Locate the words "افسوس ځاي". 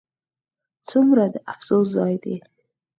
1.51-2.15